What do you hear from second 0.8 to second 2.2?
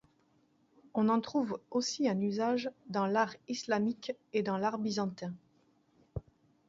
On en trouve aussi un